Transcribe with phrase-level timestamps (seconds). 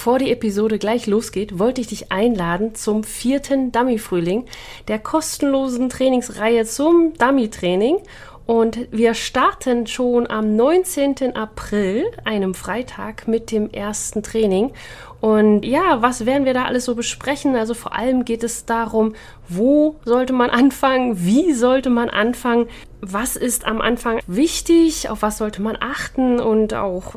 [0.00, 4.46] bevor die Episode gleich losgeht, wollte ich dich einladen zum vierten Dummy-Frühling,
[4.88, 7.98] der kostenlosen Trainingsreihe zum Dummy-Training.
[8.46, 11.36] Und wir starten schon am 19.
[11.36, 14.72] April, einem Freitag, mit dem ersten Training.
[15.20, 17.54] Und ja, was werden wir da alles so besprechen?
[17.54, 19.12] Also vor allem geht es darum,
[19.50, 21.26] wo sollte man anfangen?
[21.26, 22.68] Wie sollte man anfangen?
[23.02, 25.10] Was ist am Anfang wichtig?
[25.10, 26.40] Auf was sollte man achten?
[26.40, 27.16] Und auch,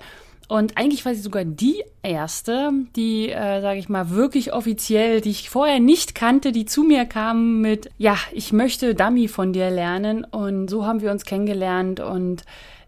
[0.53, 5.31] und eigentlich war sie sogar die erste, die, äh, sage ich mal, wirklich offiziell, die
[5.31, 9.71] ich vorher nicht kannte, die zu mir kam mit, ja, ich möchte Dummy von dir
[9.71, 10.23] lernen.
[10.23, 12.43] Und so haben wir uns kennengelernt und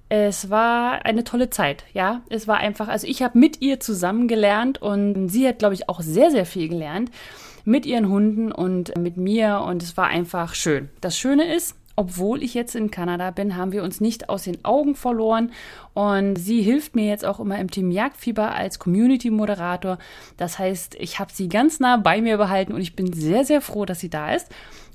[0.09, 2.21] es war eine tolle Zeit, ja.
[2.29, 5.89] Es war einfach, also ich habe mit ihr zusammen gelernt und sie hat, glaube ich,
[5.89, 7.09] auch sehr, sehr viel gelernt
[7.63, 10.89] mit ihren Hunden und mit mir und es war einfach schön.
[11.01, 14.63] Das Schöne ist, obwohl ich jetzt in Kanada bin, haben wir uns nicht aus den
[14.65, 15.51] Augen verloren.
[15.93, 19.97] Und sie hilft mir jetzt auch immer im Team Jagdfieber als Community-Moderator.
[20.37, 23.61] Das heißt, ich habe sie ganz nah bei mir behalten und ich bin sehr, sehr
[23.61, 24.49] froh, dass sie da ist.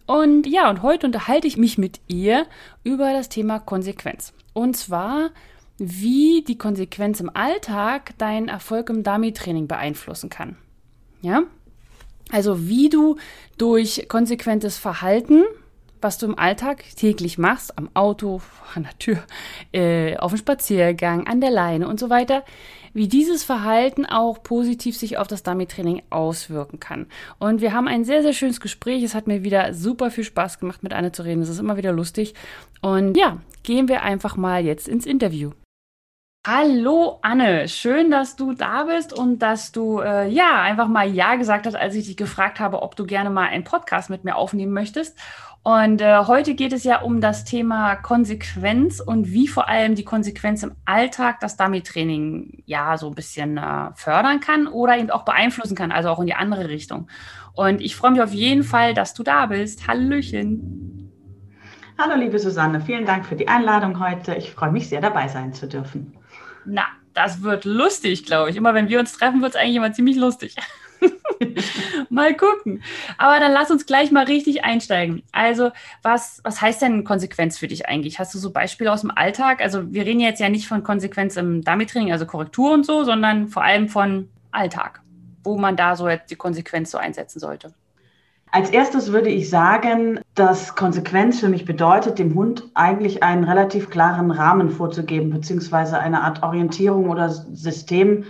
[0.06, 2.46] Und ja, und heute unterhalte ich mich mit ihr
[2.84, 4.32] über das Thema Konsequenz.
[4.52, 5.30] Und zwar,
[5.78, 10.56] wie die Konsequenz im Alltag deinen Erfolg im Dummy-Training beeinflussen kann.
[11.22, 11.44] Ja?
[12.32, 13.16] Also wie du
[13.56, 15.44] durch konsequentes Verhalten
[16.02, 18.40] was du im Alltag täglich machst, am Auto,
[18.74, 19.18] an der Tür,
[19.72, 22.44] äh, auf dem Spaziergang, an der Leine und so weiter,
[22.92, 27.06] wie dieses Verhalten auch positiv sich auf das Dummy-Training auswirken kann.
[27.38, 29.02] Und wir haben ein sehr, sehr schönes Gespräch.
[29.02, 31.42] Es hat mir wieder super viel Spaß gemacht, mit Anne zu reden.
[31.42, 32.34] Es ist immer wieder lustig.
[32.80, 35.52] Und ja, gehen wir einfach mal jetzt ins Interview.
[36.52, 41.36] Hallo Anne, schön, dass du da bist und dass du äh, ja einfach mal Ja
[41.36, 44.34] gesagt hast, als ich dich gefragt habe, ob du gerne mal einen Podcast mit mir
[44.34, 45.16] aufnehmen möchtest.
[45.62, 50.02] Und äh, heute geht es ja um das Thema Konsequenz und wie vor allem die
[50.02, 55.24] Konsequenz im Alltag das Dummy-Training ja so ein bisschen äh, fördern kann oder eben auch
[55.24, 57.06] beeinflussen kann, also auch in die andere Richtung.
[57.52, 59.86] Und ich freue mich auf jeden Fall, dass du da bist.
[59.86, 61.12] Hallöchen.
[61.96, 64.34] Hallo, liebe Susanne, vielen Dank für die Einladung heute.
[64.34, 66.16] Ich freue mich sehr, dabei sein zu dürfen.
[66.64, 68.56] Na, das wird lustig, glaube ich.
[68.56, 70.56] Immer wenn wir uns treffen, wird es eigentlich immer ziemlich lustig.
[72.10, 72.82] mal gucken.
[73.18, 75.22] Aber dann lass uns gleich mal richtig einsteigen.
[75.32, 75.70] Also,
[76.02, 78.18] was, was heißt denn Konsequenz für dich eigentlich?
[78.18, 79.60] Hast du so Beispiele aus dem Alltag?
[79.60, 83.48] Also, wir reden jetzt ja nicht von Konsequenz im Dummy-Training, also Korrektur und so, sondern
[83.48, 85.00] vor allem von Alltag,
[85.42, 87.72] wo man da so jetzt die Konsequenz so einsetzen sollte.
[88.52, 93.90] Als erstes würde ich sagen, dass Konsequenz für mich bedeutet, dem Hund eigentlich einen relativ
[93.90, 98.24] klaren Rahmen vorzugeben, beziehungsweise eine Art Orientierung oder System,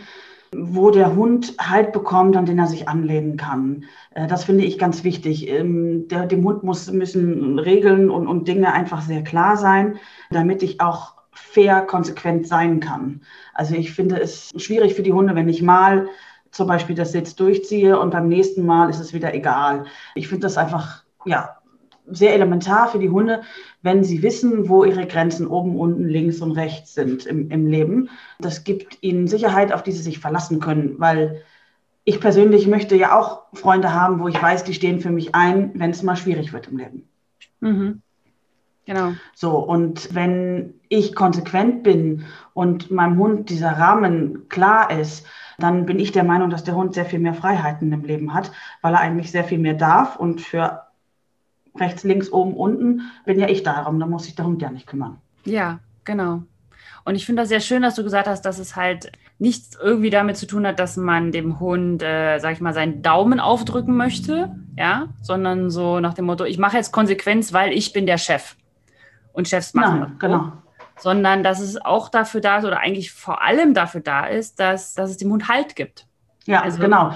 [0.54, 3.84] wo der Hund Halt bekommt, an den er sich anlehnen kann.
[4.14, 5.48] Äh, das finde ich ganz wichtig.
[5.48, 9.98] Ähm, dem Hund muss, müssen Regeln und, und Dinge einfach sehr klar sein,
[10.30, 13.22] damit ich auch fair konsequent sein kann.
[13.54, 16.08] Also ich finde es schwierig für die Hunde, wenn ich mal
[16.50, 19.84] zum Beispiel das Sitz durchziehe und beim nächsten Mal ist es wieder egal.
[20.14, 21.56] Ich finde das einfach, ja,
[22.06, 23.42] sehr elementar für die Hunde,
[23.82, 28.10] wenn sie wissen, wo ihre Grenzen oben, unten, links und rechts sind im, im Leben.
[28.40, 31.42] Das gibt ihnen Sicherheit, auf die sie sich verlassen können, weil
[32.04, 35.70] ich persönlich möchte ja auch Freunde haben, wo ich weiß, die stehen für mich ein,
[35.74, 37.08] wenn es mal schwierig wird im Leben.
[37.60, 38.02] Mhm.
[38.86, 39.12] Genau.
[39.34, 42.24] So, und wenn ich konsequent bin
[42.54, 45.26] und meinem Hund dieser Rahmen klar ist,
[45.62, 48.52] dann bin ich der Meinung, dass der Hund sehr viel mehr Freiheiten im Leben hat,
[48.82, 50.82] weil er eigentlich sehr viel mehr darf und für
[51.78, 54.86] rechts, links, oben, unten bin ja ich darum, da muss sich der Hund ja nicht
[54.86, 55.18] kümmern.
[55.44, 56.42] Ja, genau.
[57.04, 60.10] Und ich finde das sehr schön, dass du gesagt hast, dass es halt nichts irgendwie
[60.10, 63.96] damit zu tun hat, dass man dem Hund, äh, sag ich mal, seinen Daumen aufdrücken
[63.96, 68.18] möchte, ja, sondern so nach dem Motto, ich mache jetzt Konsequenz, weil ich bin der
[68.18, 68.56] Chef.
[69.32, 70.18] Und Chefs machen Nein, das.
[70.18, 70.52] Genau.
[71.00, 74.94] Sondern dass es auch dafür da ist oder eigentlich vor allem dafür da ist, dass,
[74.94, 76.06] dass es dem Hund Halt gibt.
[76.46, 77.12] Ja, also, genau.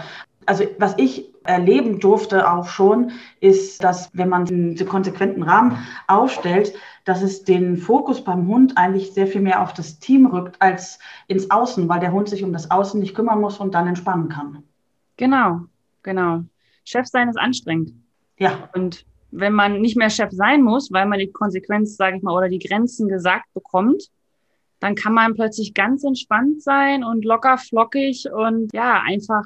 [0.46, 6.74] Also was ich erleben durfte auch schon, ist, dass wenn man den konsequenten Rahmen aufstellt,
[7.04, 10.98] dass es den Fokus beim Hund eigentlich sehr viel mehr auf das Team rückt als
[11.26, 14.28] ins Außen, weil der Hund sich um das Außen nicht kümmern muss und dann entspannen
[14.30, 14.62] kann.
[15.16, 15.60] Genau,
[16.02, 16.44] genau.
[16.84, 17.92] Chef sein ist anstrengend.
[18.38, 18.68] Ja.
[18.74, 22.36] Und wenn man nicht mehr Chef sein muss, weil man die Konsequenz, sage ich mal,
[22.36, 24.10] oder die Grenzen gesagt bekommt,
[24.80, 29.44] dann kann man plötzlich ganz entspannt sein und locker flockig und ja, einfach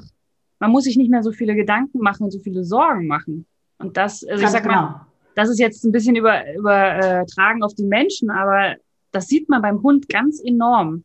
[0.59, 3.47] man muss sich nicht mehr so viele Gedanken machen und so viele Sorgen machen.
[3.79, 4.83] Und das, also Ganz ich sag genau.
[4.83, 8.77] mal, das ist jetzt ein bisschen über, übertragen auf die Menschen, aber
[9.13, 11.05] das sieht man beim Hund ganz enorm,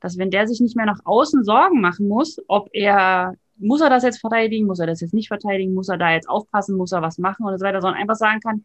[0.00, 3.90] dass wenn der sich nicht mehr nach außen Sorgen machen muss, ob er, muss er
[3.90, 6.92] das jetzt verteidigen, muss er das jetzt nicht verteidigen, muss er da jetzt aufpassen, muss
[6.92, 8.64] er was machen und so weiter, sondern einfach sagen kann,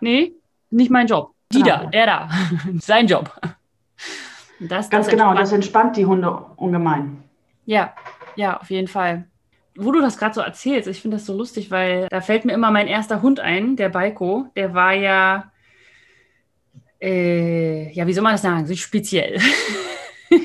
[0.00, 0.32] nee,
[0.70, 1.32] nicht mein Job.
[1.52, 1.84] Die genau.
[1.84, 2.30] da, der da,
[2.80, 3.32] sein Job.
[4.60, 7.22] Das, Ganz das genau, das entspannt die Hunde ungemein.
[7.66, 7.94] Ja,
[8.36, 9.26] ja, auf jeden Fall
[9.76, 12.52] wo du das gerade so erzählst, ich finde das so lustig, weil da fällt mir
[12.52, 14.46] immer mein erster Hund ein, der Baiko.
[14.56, 15.52] Der war ja,
[17.00, 19.38] äh, ja, wie soll man das sagen, so speziell.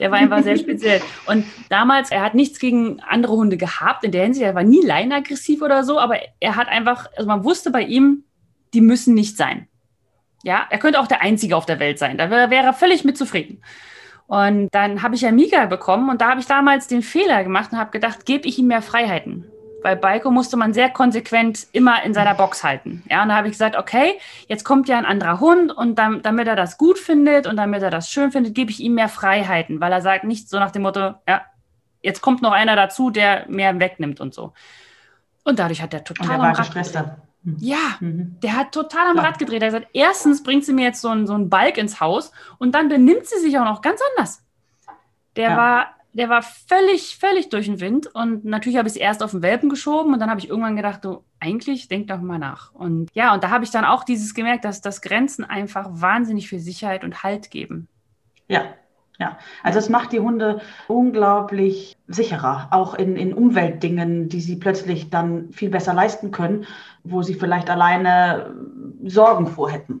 [0.00, 1.00] der war einfach sehr speziell.
[1.26, 4.84] Und damals, er hat nichts gegen andere Hunde gehabt, in der Hinsicht, er war nie
[4.84, 8.24] leinaggressiv oder so, aber er hat einfach, also man wusste bei ihm,
[8.74, 9.68] die müssen nicht sein.
[10.42, 12.16] Ja, er könnte auch der Einzige auf der Welt sein.
[12.16, 13.62] Da wäre, wäre er völlig mit zufrieden.
[14.26, 17.72] Und dann habe ich ja Mika bekommen und da habe ich damals den Fehler gemacht
[17.72, 19.44] und habe gedacht, gebe ich ihm mehr Freiheiten.
[19.82, 23.02] Weil Balko musste man sehr konsequent immer in seiner Box halten.
[23.08, 26.22] Ja, und da habe ich gesagt, okay, jetzt kommt ja ein anderer Hund und dann,
[26.22, 29.08] damit er das gut findet und damit er das schön findet, gebe ich ihm mehr
[29.08, 31.42] Freiheiten, weil er sagt nicht so nach dem Motto, ja,
[32.02, 34.52] jetzt kommt noch einer dazu, der mehr wegnimmt und so.
[35.44, 36.98] Und dadurch hat er total und der war gestresst.
[37.42, 37.56] Mhm.
[37.58, 38.36] Ja, mhm.
[38.42, 39.22] der hat total am ja.
[39.22, 39.62] Rad gedreht.
[39.62, 42.32] Er hat gesagt, erstens bringt sie mir jetzt so einen, so einen Balk ins Haus
[42.58, 44.42] und dann benimmt sie sich auch noch ganz anders.
[45.36, 45.56] Der ja.
[45.56, 49.30] war, der war völlig, völlig durch den Wind und natürlich habe ich es erst auf
[49.30, 52.72] den Welpen geschoben und dann habe ich irgendwann gedacht, du, eigentlich denk doch mal nach.
[52.74, 56.48] Und ja, und da habe ich dann auch dieses gemerkt, dass das Grenzen einfach wahnsinnig
[56.48, 57.88] viel Sicherheit und Halt geben.
[58.48, 58.64] Ja,
[59.20, 65.10] ja, also es macht die Hunde unglaublich sicherer, auch in, in Umweltdingen, die sie plötzlich
[65.10, 66.66] dann viel besser leisten können,
[67.04, 68.54] wo sie vielleicht alleine
[69.04, 70.00] Sorgen vorhätten.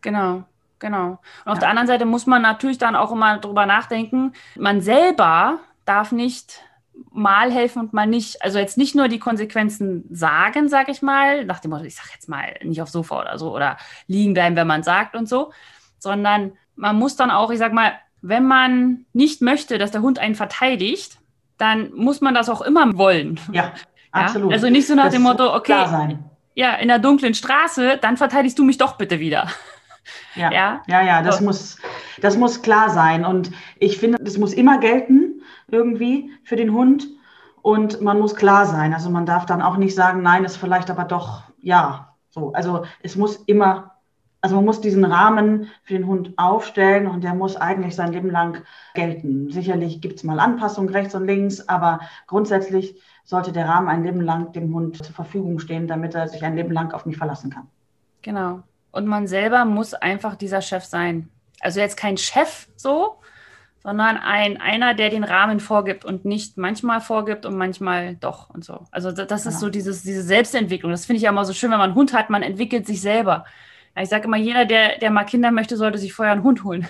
[0.00, 0.42] Genau,
[0.82, 1.20] genau.
[1.46, 1.60] Und auf ja.
[1.60, 6.60] der anderen Seite muss man natürlich dann auch immer drüber nachdenken, man selber darf nicht
[7.10, 11.46] mal helfen und mal nicht, also jetzt nicht nur die Konsequenzen sagen, sage ich mal,
[11.46, 14.56] nach dem Motto, ich sage jetzt mal nicht aufs Sofa oder so oder liegen bleiben,
[14.56, 15.52] wenn man sagt und so,
[15.98, 20.18] sondern man muss dann auch, ich sag mal, wenn man nicht möchte, dass der Hund
[20.18, 21.18] einen verteidigt,
[21.56, 23.40] dann muss man das auch immer wollen.
[23.52, 23.72] Ja,
[24.10, 24.50] absolut.
[24.50, 24.56] Ja?
[24.56, 26.18] Also nicht so nach das dem Motto, okay,
[26.54, 29.48] ja, in der dunklen Straße, dann verteidigst du mich doch bitte wieder.
[30.34, 31.44] Ja, ja, ja, ja das, so.
[31.44, 31.78] muss,
[32.20, 33.24] das muss klar sein.
[33.24, 37.06] Und ich finde, das muss immer gelten, irgendwie für den Hund.
[37.62, 38.92] Und man muss klar sein.
[38.92, 42.14] Also man darf dann auch nicht sagen, nein, ist vielleicht aber doch ja.
[42.30, 43.92] So, also es muss immer
[44.42, 48.28] also man muss diesen Rahmen für den Hund aufstellen und der muss eigentlich sein Leben
[48.28, 49.50] lang gelten.
[49.50, 54.20] Sicherlich gibt es mal Anpassungen rechts und links, aber grundsätzlich sollte der Rahmen ein Leben
[54.20, 57.50] lang dem Hund zur Verfügung stehen, damit er sich ein Leben lang auf mich verlassen
[57.50, 57.68] kann.
[58.22, 58.64] Genau.
[58.92, 61.28] Und man selber muss einfach dieser Chef sein.
[61.60, 63.16] Also jetzt kein Chef so,
[63.82, 68.64] sondern ein, einer, der den Rahmen vorgibt und nicht manchmal vorgibt und manchmal doch und
[68.64, 68.86] so.
[68.92, 69.58] Also das ist genau.
[69.58, 70.92] so dieses, diese Selbstentwicklung.
[70.92, 73.00] Das finde ich ja immer so schön, wenn man einen Hund hat, man entwickelt sich
[73.00, 73.44] selber.
[74.00, 76.88] Ich sage immer, jeder, der, der mal Kinder möchte, sollte sich vorher einen Hund holen.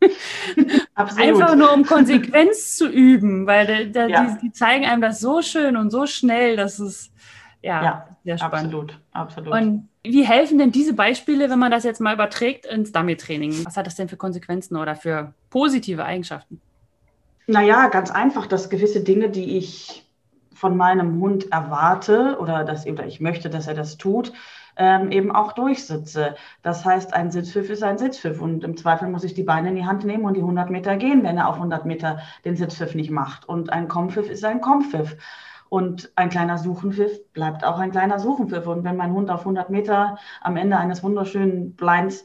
[0.94, 1.28] Absolut.
[1.28, 4.24] Einfach nur um Konsequenz zu üben, weil der, der, ja.
[4.24, 7.12] die, die, zeigen einem das so schön und so schnell, dass es
[7.62, 8.74] ja, ja sehr spannend.
[8.74, 9.52] Absolut, absolut.
[9.52, 13.64] Und wie helfen denn diese Beispiele, wenn man das jetzt mal überträgt ins Dummy-Training?
[13.64, 16.60] Was hat das denn für Konsequenzen oder für positive Eigenschaften?
[17.46, 20.06] Naja, ganz einfach, dass gewisse Dinge, die ich
[20.54, 24.32] von meinem Hund erwarte oder, dass, oder ich möchte, dass er das tut,
[24.76, 26.36] ähm, eben auch durchsitze.
[26.62, 29.76] Das heißt, ein Sitzpfiff ist ein Sitzpfiff und im Zweifel muss ich die Beine in
[29.76, 32.94] die Hand nehmen und die 100 Meter gehen, wenn er auf 100 Meter den Sitzpfiff
[32.94, 33.48] nicht macht.
[33.48, 35.16] Und ein Kompfiff ist ein Kompfiff.
[35.68, 38.66] Und ein kleiner Suchenpfiff bleibt auch ein kleiner Suchenpfiff.
[38.66, 42.24] Und wenn mein Hund auf 100 Meter am Ende eines wunderschönen Blinds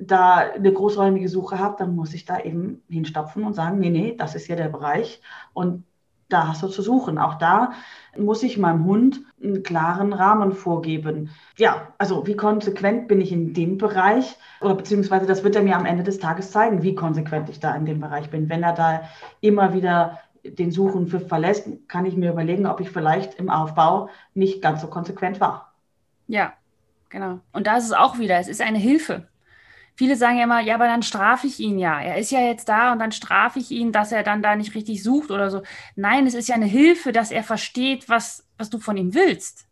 [0.00, 4.14] da eine großräumige Suche hat, dann muss ich da eben hinstopfen und sagen, nee, nee,
[4.16, 5.20] das ist hier der Bereich
[5.52, 5.84] und
[6.28, 7.18] da hast du zu suchen.
[7.18, 7.72] Auch da
[8.16, 11.30] muss ich meinem Hund einen klaren Rahmen vorgeben.
[11.56, 15.76] Ja, also wie konsequent bin ich in dem Bereich oder beziehungsweise das wird er mir
[15.76, 18.48] am Ende des Tages zeigen, wie konsequent ich da in dem Bereich bin.
[18.48, 19.02] Wenn er da
[19.40, 24.10] immer wieder den Suchen für verlässt, kann ich mir überlegen, ob ich vielleicht im Aufbau
[24.34, 25.72] nicht ganz so konsequent war.
[26.26, 26.52] Ja,
[27.08, 27.40] genau.
[27.52, 29.28] Und da ist es auch wieder, es ist eine Hilfe.
[29.96, 32.00] Viele sagen ja immer, ja, aber dann strafe ich ihn ja.
[32.00, 34.74] Er ist ja jetzt da und dann strafe ich ihn, dass er dann da nicht
[34.74, 35.62] richtig sucht oder so.
[35.94, 39.66] Nein, es ist ja eine Hilfe, dass er versteht, was, was du von ihm willst.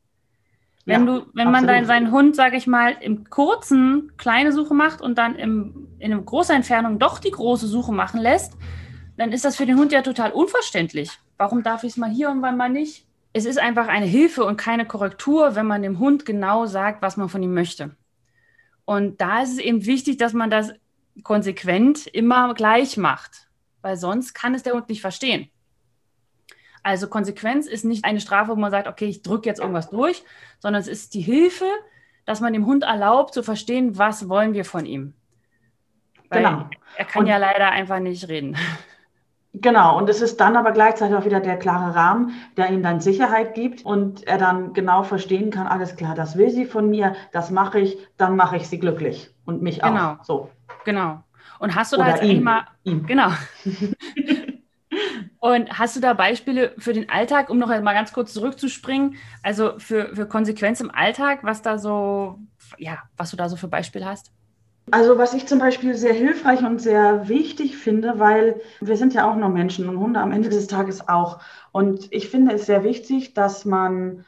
[0.85, 4.75] Wenn ja, du, wenn man dann seinen Hund, sage ich mal, im kurzen kleine Suche
[4.75, 8.55] macht und dann im, in einer großen Entfernung doch die große Suche machen lässt,
[9.17, 11.11] dann ist das für den Hund ja total unverständlich.
[11.37, 13.07] Warum darf ich es mal hier und wann mal nicht?
[13.33, 17.17] Es ist einfach eine Hilfe und keine Korrektur, wenn man dem Hund genau sagt, was
[17.17, 17.97] man von ihm möchte.
[18.85, 20.73] Und da ist es eben wichtig, dass man das
[21.23, 23.49] konsequent immer gleich macht,
[23.81, 25.51] weil sonst kann es der Hund nicht verstehen.
[26.83, 30.25] Also Konsequenz ist nicht eine Strafe, wo man sagt, okay, ich drücke jetzt irgendwas durch,
[30.59, 31.67] sondern es ist die Hilfe,
[32.25, 35.15] dass man dem Hund erlaubt zu verstehen, was wollen wir von ihm.
[36.29, 36.71] Weil genau.
[36.97, 38.57] Er kann Und ja leider einfach nicht reden.
[39.55, 43.01] Genau, und es ist dann aber gleichzeitig auch wieder der klare Rahmen, der ihm dann
[43.01, 47.15] Sicherheit gibt und er dann genau verstehen kann, alles klar, das will sie von mir,
[47.33, 50.13] das mache ich, dann mache ich sie glücklich und mich genau.
[50.13, 50.25] auch.
[50.25, 50.51] So.
[50.87, 51.23] Genau.
[51.59, 53.05] Und hast du Oder da jetzt mal, ihn.
[53.07, 53.29] genau.
[55.41, 59.79] und hast du da Beispiele für den Alltag, um noch mal ganz kurz zurückzuspringen, also
[59.79, 62.39] für, für Konsequenz im Alltag, was da so,
[62.79, 64.33] ja, was du da so für Beispiele hast?
[64.91, 69.31] Also was ich zum Beispiel sehr hilfreich und sehr wichtig finde, weil wir sind ja
[69.31, 71.41] auch nur Menschen und Hunde am Ende des Tages auch.
[71.71, 74.25] Und ich finde es sehr wichtig, dass man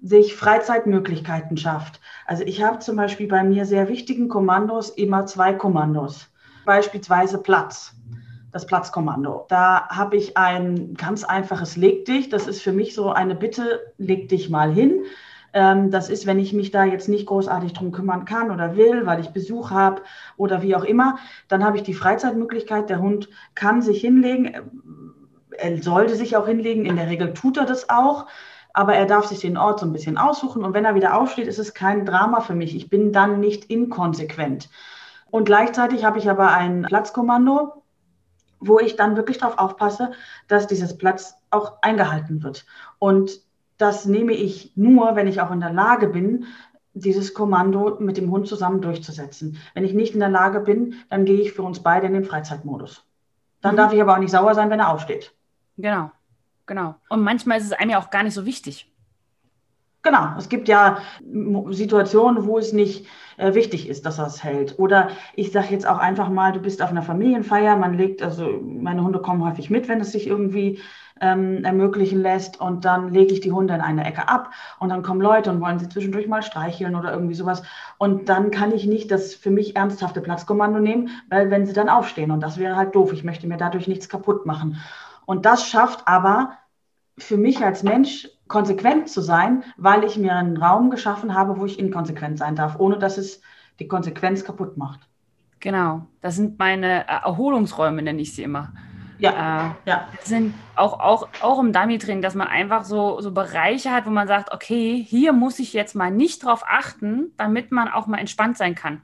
[0.00, 2.00] sich Freizeitmöglichkeiten schafft.
[2.26, 6.28] Also ich habe zum Beispiel bei mir sehr wichtigen Kommandos immer zwei Kommandos.
[6.64, 7.94] Beispielsweise Platz,
[8.52, 9.46] das Platzkommando.
[9.48, 12.28] Da habe ich ein ganz einfaches Leg dich.
[12.28, 15.00] Das ist für mich so eine Bitte, leg dich mal hin.
[15.56, 19.06] Ähm, das ist, wenn ich mich da jetzt nicht großartig drum kümmern kann oder will,
[19.06, 20.02] weil ich Besuch habe
[20.36, 21.16] oder wie auch immer,
[21.48, 22.90] dann habe ich die Freizeitmöglichkeit.
[22.90, 24.54] Der Hund kann sich hinlegen.
[25.52, 26.84] Er sollte sich auch hinlegen.
[26.84, 28.26] In der Regel tut er das auch.
[28.74, 30.62] Aber er darf sich den Ort so ein bisschen aussuchen.
[30.62, 32.76] Und wenn er wieder aufsteht, ist es kein Drama für mich.
[32.76, 34.68] Ich bin dann nicht inkonsequent.
[35.30, 37.82] Und gleichzeitig habe ich aber ein Platzkommando,
[38.60, 40.12] wo ich dann wirklich darauf aufpasse,
[40.48, 42.66] dass dieses Platz auch eingehalten wird.
[42.98, 43.45] Und
[43.78, 46.46] das nehme ich nur, wenn ich auch in der Lage bin,
[46.94, 49.58] dieses Kommando mit dem Hund zusammen durchzusetzen.
[49.74, 52.24] Wenn ich nicht in der Lage bin, dann gehe ich für uns beide in den
[52.24, 53.04] Freizeitmodus.
[53.60, 53.76] Dann mhm.
[53.76, 55.34] darf ich aber auch nicht sauer sein, wenn er aufsteht.
[55.76, 56.10] Genau,
[56.64, 56.94] genau.
[57.10, 58.90] Und manchmal ist es einem ja auch gar nicht so wichtig.
[60.02, 60.98] Genau, es gibt ja
[61.70, 63.06] Situationen, wo es nicht
[63.38, 64.78] äh, wichtig ist, dass er es hält.
[64.78, 68.60] Oder ich sage jetzt auch einfach mal, du bist auf einer Familienfeier, man legt, also
[68.62, 70.78] meine Hunde kommen häufig mit, wenn es sich irgendwie
[71.20, 72.60] ähm, ermöglichen lässt.
[72.60, 75.60] Und dann lege ich die Hunde in eine Ecke ab und dann kommen Leute und
[75.60, 77.62] wollen sie zwischendurch mal streicheln oder irgendwie sowas.
[77.98, 81.88] Und dann kann ich nicht das für mich ernsthafte Platzkommando nehmen, weil wenn sie dann
[81.88, 83.12] aufstehen und das wäre halt doof.
[83.12, 84.78] Ich möchte mir dadurch nichts kaputt machen.
[85.24, 86.52] Und das schafft aber
[87.18, 91.64] für mich als Mensch konsequent zu sein, weil ich mir einen Raum geschaffen habe, wo
[91.64, 93.40] ich inkonsequent sein darf, ohne dass es
[93.80, 95.00] die Konsequenz kaputt macht.
[95.60, 98.72] Genau, das sind meine Erholungsräume, nenne ich sie immer.
[99.18, 100.08] Ja, äh, ja.
[100.22, 104.28] sind auch, auch, auch im Dummy-Training, dass man einfach so, so Bereiche hat, wo man
[104.28, 108.58] sagt, okay, hier muss ich jetzt mal nicht drauf achten, damit man auch mal entspannt
[108.58, 109.02] sein kann.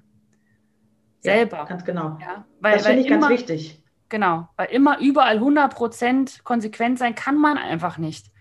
[1.21, 1.59] Selber.
[1.59, 2.19] Ja, ganz genau.
[2.21, 3.83] Ja, weil, das finde ich immer, ganz wichtig.
[4.09, 8.32] Genau, weil immer überall 100% konsequent sein kann man einfach nicht.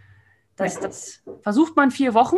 [0.64, 2.38] Das, das, versucht man vier Wochen,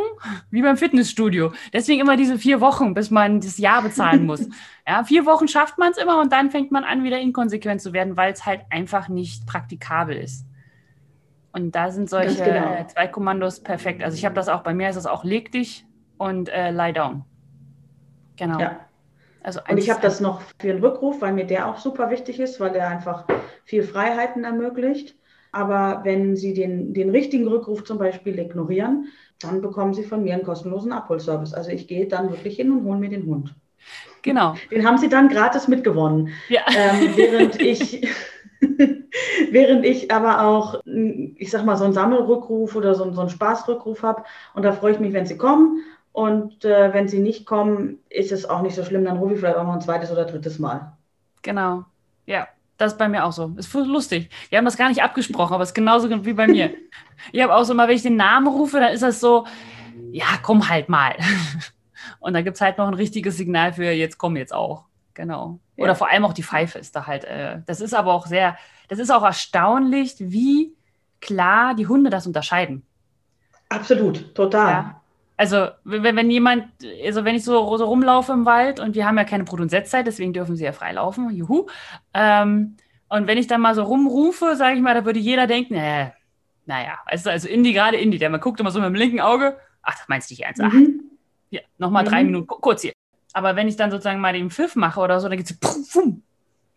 [0.49, 1.53] wie beim Fitnessstudio.
[1.71, 4.47] Deswegen immer diese vier Wochen, bis man das Jahr bezahlen muss.
[4.87, 7.93] Ja, vier Wochen schafft man es immer und dann fängt man an, wieder inkonsequent zu
[7.93, 10.45] werden, weil es halt einfach nicht praktikabel ist.
[11.51, 12.83] Und da sind solche genau.
[12.87, 14.03] zwei Kommandos perfekt.
[14.03, 15.85] Also ich habe das auch, bei mir ist es auch leg dich
[16.17, 17.25] und äh, lie down.
[18.37, 18.59] Genau.
[18.59, 18.79] Ja.
[19.43, 22.39] Also und ich habe das noch für den Rückruf, weil mir der auch super wichtig
[22.39, 23.25] ist, weil der einfach
[23.65, 25.15] viel Freiheiten ermöglicht.
[25.53, 29.07] Aber wenn Sie den, den richtigen Rückruf zum Beispiel ignorieren,
[29.39, 31.53] dann bekommen Sie von mir einen kostenlosen Abholservice.
[31.53, 33.55] Also ich gehe dann wirklich hin und hole mir den Hund.
[34.23, 34.55] Genau.
[34.71, 36.29] Den haben Sie dann gratis mitgewonnen.
[36.49, 36.61] Ja.
[36.75, 38.07] Ähm, während ich
[39.51, 44.03] Während ich aber auch, ich sag mal, so einen Sammelrückruf oder so, so einen Spaßrückruf
[44.03, 44.23] habe.
[44.53, 45.83] Und da freue ich mich, wenn sie kommen.
[46.11, 49.05] Und äh, wenn sie nicht kommen, ist es auch nicht so schlimm.
[49.05, 50.93] Dann rufe ich vielleicht auch noch ein zweites oder drittes Mal.
[51.41, 51.85] Genau.
[52.25, 52.47] Ja,
[52.83, 53.53] das ist bei mir auch so.
[53.57, 54.29] Ist lustig.
[54.49, 56.73] Wir haben das gar nicht abgesprochen, aber es ist genauso wie bei mir.
[57.31, 59.47] ich habe auch so mal, wenn ich den Namen rufe, dann ist das so,
[60.11, 61.15] ja, komm halt mal.
[62.19, 64.85] Und dann gibt es halt noch ein richtiges Signal für jetzt komm jetzt auch.
[65.13, 65.59] Genau.
[65.77, 65.95] Oder ja.
[65.95, 67.23] vor allem auch die Pfeife ist da halt.
[67.23, 68.57] Äh, das ist aber auch sehr,
[68.89, 70.75] das ist auch erstaunlich, wie
[71.21, 72.83] klar die Hunde das unterscheiden.
[73.69, 74.69] Absolut, total.
[74.69, 75.02] Ja.
[75.43, 76.67] Also, wenn, wenn jemand,
[77.03, 79.67] also wenn ich so, so rumlaufe im Wald und wir haben ja keine Brut- und
[79.67, 81.67] Setzzeit, deswegen dürfen sie ja frei laufen, juhu.
[82.13, 82.77] Ähm,
[83.09, 86.11] und wenn ich dann mal so rumrufe, sage ich mal, da würde jeder denken, äh,
[86.65, 89.57] naja, also, also Indie, gerade Indie, der man guckt immer so mit dem linken Auge,
[89.81, 91.11] ach, das meinst du nicht ernst, ach, mhm.
[91.49, 92.07] hier, nochmal mhm.
[92.07, 92.93] drei Minuten, kurz hier.
[93.33, 95.57] Aber wenn ich dann sozusagen mal den Pfiff mache oder so, dann geht es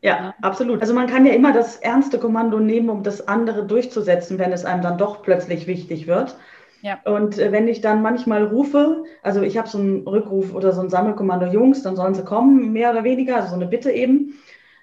[0.03, 0.81] ja, absolut.
[0.81, 4.65] Also man kann ja immer das ernste Kommando nehmen, um das andere durchzusetzen, wenn es
[4.65, 6.37] einem dann doch plötzlich wichtig wird.
[6.83, 7.01] Ja.
[7.05, 10.81] Und äh, wenn ich dann manchmal rufe, also ich habe so einen Rückruf oder so
[10.81, 14.35] ein Sammelkommando Jungs, dann sollen sie kommen, mehr oder weniger, also so eine Bitte eben.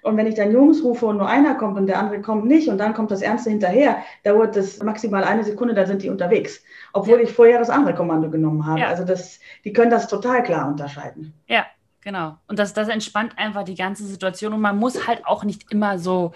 [0.02, 2.68] Und wenn ich dann Jungs rufe und nur einer kommt und der andere kommt nicht
[2.68, 6.62] und dann kommt das Ernste hinterher, dauert das maximal eine Sekunde, dann sind die unterwegs.
[6.92, 7.24] Obwohl ja.
[7.24, 8.80] ich vorher das andere Kommando genommen habe.
[8.80, 8.88] Ja.
[8.88, 11.32] Also das, die können das total klar unterscheiden.
[11.46, 11.64] Ja,
[12.02, 12.36] genau.
[12.48, 15.98] Und das, das entspannt einfach die ganze Situation und man muss halt auch nicht immer
[15.98, 16.34] so,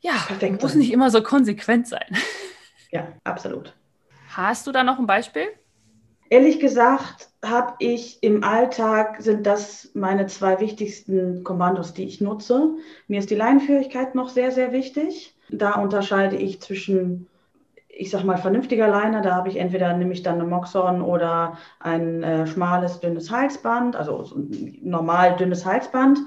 [0.00, 0.80] ja, Perfekt muss sein.
[0.80, 2.06] nicht immer so konsequent sein.
[2.90, 3.74] Ja, absolut.
[4.38, 5.48] Hast du da noch ein Beispiel?
[6.30, 12.76] Ehrlich gesagt habe ich im Alltag, sind das meine zwei wichtigsten Kommandos, die ich nutze.
[13.08, 15.34] Mir ist die Leinenführigkeit noch sehr, sehr wichtig.
[15.50, 17.26] Da unterscheide ich zwischen,
[17.88, 19.22] ich sag mal, vernünftiger Leine.
[19.22, 24.24] Da habe ich entweder nämlich dann eine Moxon oder ein äh, schmales, dünnes Halsband, also
[24.82, 26.20] normal dünnes Halsband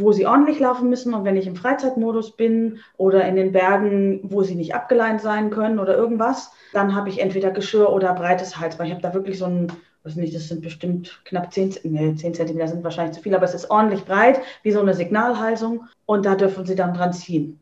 [0.00, 1.14] wo sie ordentlich laufen müssen.
[1.14, 5.50] Und wenn ich im Freizeitmodus bin oder in den Bergen, wo sie nicht abgeleint sein
[5.50, 8.88] können oder irgendwas, dann habe ich entweder Geschirr oder breites Halsband.
[8.88, 9.72] Ich habe da wirklich so ein,
[10.02, 13.44] was nicht, das sind bestimmt knapp 10, nee, 10 Zentimeter sind wahrscheinlich zu viel, aber
[13.44, 15.84] es ist ordentlich breit, wie so eine Signalhalsung.
[16.04, 17.60] Und da dürfen sie dann dran ziehen.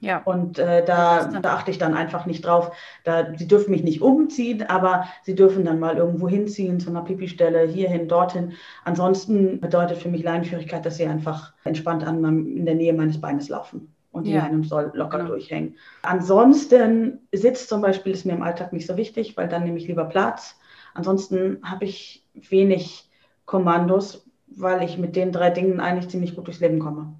[0.00, 0.22] Ja.
[0.24, 2.72] Und äh, da, da achte ich dann einfach nicht drauf.
[3.04, 7.02] Da, sie dürfen mich nicht umziehen, aber sie dürfen dann mal irgendwo hinziehen, zu einer
[7.02, 8.52] Pipi-Stelle, hierhin, dorthin.
[8.84, 13.48] Ansonsten bedeutet für mich Leinenführigkeit, dass sie einfach entspannt an in der Nähe meines Beines
[13.48, 13.92] laufen.
[14.12, 14.42] Und die ja.
[14.42, 15.30] Leine soll locker genau.
[15.30, 15.76] durchhängen.
[16.02, 19.88] Ansonsten Sitz zum Beispiel ist mir im Alltag nicht so wichtig, weil dann nehme ich
[19.88, 20.56] lieber Platz.
[20.94, 23.10] Ansonsten habe ich wenig
[23.44, 27.14] Kommandos, weil ich mit den drei Dingen eigentlich ziemlich gut durchs Leben komme.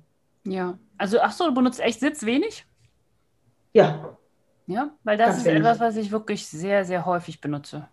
[0.45, 2.67] Ja, also ach so, du benutzt echt Sitz wenig?
[3.73, 4.17] Ja.
[4.67, 7.89] Ja, weil das Ganz ist etwas, was ich wirklich sehr, sehr häufig benutze.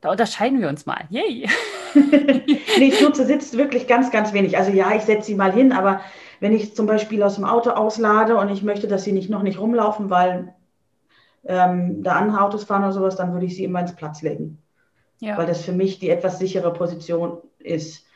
[0.00, 1.04] Da unterscheiden wir uns mal.
[1.10, 1.48] Yay!
[1.94, 4.56] nee, ich nutze Sitz wirklich ganz, ganz wenig.
[4.56, 6.00] Also ja, ich setze sie mal hin, aber
[6.38, 9.42] wenn ich zum Beispiel aus dem Auto auslade und ich möchte, dass sie nicht noch
[9.42, 10.54] nicht rumlaufen, weil
[11.44, 14.58] ähm, da andere Autos fahren oder sowas, dann würde ich sie immer ins Platz legen.
[15.18, 15.36] Ja.
[15.36, 18.06] Weil das für mich die etwas sichere Position ist.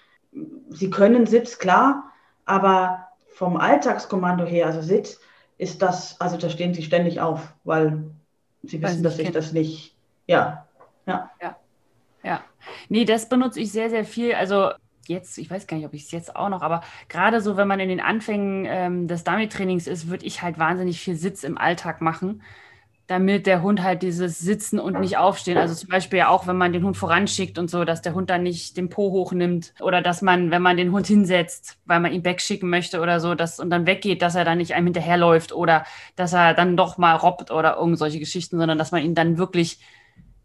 [0.70, 2.12] Sie können Sitz, klar,
[2.44, 3.03] aber
[3.34, 5.20] vom Alltagskommando her, also Sitz,
[5.58, 8.04] ist das, also da stehen sie ständig auf, weil
[8.62, 9.94] sie wissen, dass ich das nicht,
[10.26, 10.66] ja,
[11.06, 11.30] ja.
[11.40, 11.56] Ja,
[12.22, 12.40] ja.
[12.88, 14.34] Nee, das benutze ich sehr, sehr viel.
[14.34, 14.70] Also
[15.06, 17.68] jetzt, ich weiß gar nicht, ob ich es jetzt auch noch, aber gerade so, wenn
[17.68, 21.58] man in den Anfängen ähm, des Dummy-Trainings ist, würde ich halt wahnsinnig viel Sitz im
[21.58, 22.42] Alltag machen
[23.06, 25.58] damit der Hund halt dieses Sitzen und nicht aufstehen.
[25.58, 28.30] Also zum Beispiel ja auch, wenn man den Hund voranschickt und so, dass der Hund
[28.30, 32.12] dann nicht den Po hochnimmt oder dass man, wenn man den Hund hinsetzt, weil man
[32.12, 35.52] ihn wegschicken möchte oder so, dass und dann weggeht, dass er dann nicht einem hinterherläuft
[35.52, 35.84] oder
[36.16, 39.36] dass er dann doch mal robbt oder irgend solche Geschichten, sondern dass man ihn dann
[39.36, 39.80] wirklich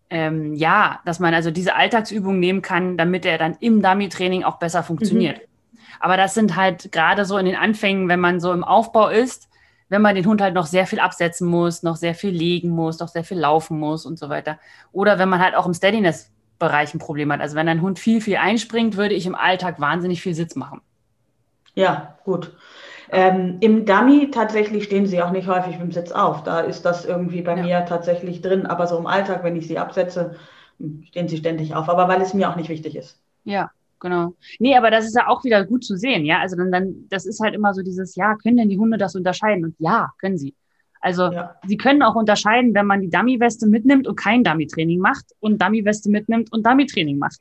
[0.10, 4.58] ähm, ja, dass man also diese Alltagsübung nehmen kann, damit er dann im Dummy-Training auch
[4.58, 5.38] besser funktioniert.
[5.38, 5.44] Mhm.
[6.00, 9.49] Aber das sind halt gerade so in den Anfängen, wenn man so im Aufbau ist,
[9.90, 13.00] wenn man den Hund halt noch sehr viel absetzen muss, noch sehr viel legen muss,
[13.00, 14.60] noch sehr viel laufen muss und so weiter.
[14.92, 17.42] Oder wenn man halt auch im Steadiness-Bereich ein Problem hat.
[17.42, 20.82] Also wenn ein Hund viel, viel einspringt, würde ich im Alltag wahnsinnig viel Sitz machen.
[21.74, 22.56] Ja, gut.
[23.12, 26.44] Ähm, Im Dummy tatsächlich stehen sie auch nicht häufig mit dem Sitz auf.
[26.44, 27.64] Da ist das irgendwie bei ja.
[27.64, 28.68] mir tatsächlich drin.
[28.68, 30.36] Aber so im Alltag, wenn ich sie absetze,
[31.06, 31.90] stehen sie ständig auf.
[31.90, 33.20] Aber weil es mir auch nicht wichtig ist.
[33.46, 34.36] Ja, genau.
[34.60, 36.40] Nee, aber das ist ja auch wieder gut zu sehen, ja.
[36.40, 39.16] Also dann, dann, das ist halt immer so dieses, ja, können denn die Hunde das
[39.16, 39.66] unterscheiden?
[39.66, 40.56] Und ja, können sie.
[41.02, 41.56] Also ja.
[41.66, 46.10] sie können auch unterscheiden, wenn man die Dummy-Weste mitnimmt und kein Dummy-Training macht und Dummy-Weste
[46.10, 47.40] mitnimmt und Dummy-Training macht.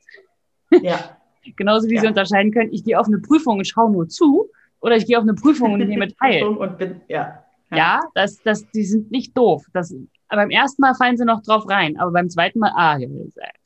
[0.83, 1.17] Ja.
[1.55, 2.01] Genauso wie ja.
[2.01, 5.17] sie unterscheiden können, ich gehe auf eine Prüfung und schaue nur zu oder ich gehe
[5.17, 6.43] auf eine Prüfung und nehme teil.
[6.43, 7.43] und bin, ja.
[7.71, 9.65] Ja, ja das, das, die sind nicht doof.
[9.73, 9.95] Das,
[10.27, 13.07] beim ersten Mal fallen sie noch drauf rein, aber beim zweiten Mal, ah, ja,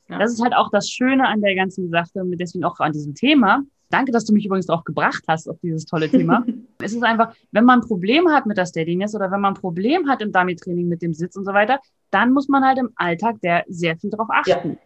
[0.08, 0.18] ja.
[0.18, 3.62] Das ist halt auch das Schöne an der ganzen Sache, deswegen auch an diesem Thema.
[3.90, 6.44] Danke, dass du mich übrigens auch gebracht hast auf dieses tolle Thema.
[6.82, 9.60] es ist einfach, wenn man ein Problem hat mit der Steadiness oder wenn man ein
[9.60, 12.90] Problem hat im Dummy-Training mit dem Sitz und so weiter, dann muss man halt im
[12.96, 14.70] Alltag der sehr viel drauf achten.
[14.70, 14.76] Ja.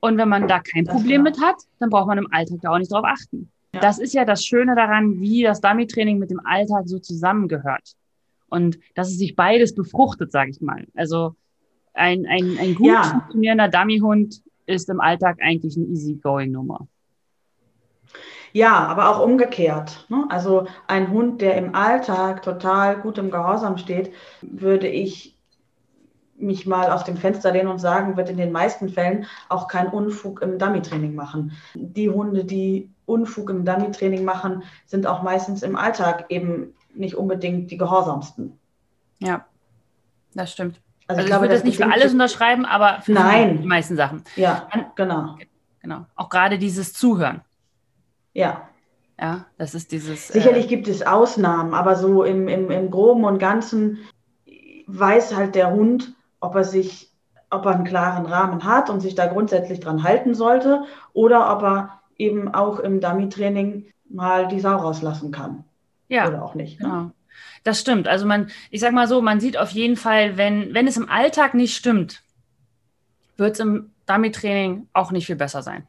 [0.00, 2.78] Und wenn man da kein Problem mit hat, dann braucht man im Alltag da auch
[2.78, 3.50] nicht drauf achten.
[3.72, 3.80] Ja.
[3.80, 7.94] Das ist ja das Schöne daran, wie das Dummy-Training mit dem Alltag so zusammengehört.
[8.50, 10.86] Und dass es sich beides befruchtet, sage ich mal.
[10.94, 11.34] Also
[11.94, 13.02] ein, ein, ein gut ja.
[13.04, 16.86] funktionierender Dummy-Hund ist im Alltag eigentlich eine easy-going-Nummer.
[18.52, 20.06] Ja, aber auch umgekehrt.
[20.08, 20.26] Ne?
[20.28, 25.36] Also ein Hund, der im Alltag total gut im Gehorsam steht, würde ich
[26.36, 29.88] mich mal aus dem Fenster lehnen und sagen, wird in den meisten Fällen auch kein
[29.88, 31.52] Unfug im Dummy-Training machen.
[31.74, 37.70] Die Hunde, die Unfug im Dummy-Training machen, sind auch meistens im Alltag eben nicht unbedingt
[37.70, 38.58] die gehorsamsten.
[39.18, 39.46] Ja,
[40.34, 40.80] das stimmt.
[41.06, 43.62] Also, also ich, glaube, ich würde das nicht für alles unterschreiben, aber für Nein.
[43.62, 44.24] die meisten Sachen.
[44.36, 45.36] Ja, genau.
[45.80, 46.06] Genau.
[46.16, 47.42] Auch gerade dieses Zuhören.
[48.32, 48.68] Ja.
[49.20, 50.28] Ja, das ist dieses.
[50.28, 53.98] Sicherlich äh, gibt es Ausnahmen, aber so im, im, im Groben und Ganzen
[54.86, 57.12] weiß halt der Hund, ob er sich,
[57.50, 61.62] ob er einen klaren Rahmen hat und sich da grundsätzlich dran halten sollte oder ob
[61.62, 65.64] er eben auch im Dummy-Training mal die Sau rauslassen kann.
[66.08, 66.28] Ja.
[66.28, 66.80] Oder auch nicht.
[66.80, 66.86] Ne?
[66.86, 67.10] Genau.
[67.62, 68.08] Das stimmt.
[68.08, 71.08] Also man, ich sag mal so, man sieht auf jeden Fall, wenn, wenn es im
[71.08, 72.22] Alltag nicht stimmt,
[73.36, 75.86] wird es im Dummy-Training auch nicht viel besser sein.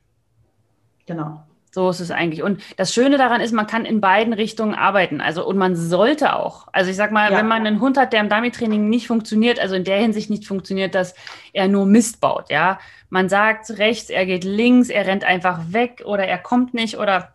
[1.05, 1.43] Genau.
[1.71, 2.41] So ist es eigentlich.
[2.41, 5.19] Und das Schöne daran ist, man kann in beiden Richtungen arbeiten.
[5.19, 6.69] Also, und man sollte auch.
[6.71, 7.37] Also, ich sag mal, ja.
[7.37, 10.47] wenn man einen Hund hat, der im Dummy-Training nicht funktioniert, also in der Hinsicht nicht
[10.47, 11.15] funktioniert, dass
[11.51, 12.79] er nur Mist baut, ja.
[13.09, 17.34] Man sagt rechts, er geht links, er rennt einfach weg oder er kommt nicht oder